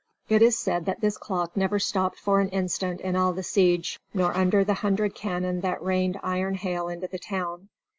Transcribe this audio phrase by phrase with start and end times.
[0.29, 3.99] It is said that this clock never stopped for an instant in all the siege,
[4.15, 7.69] nor under the hundred cannon that rained iron hail into the town.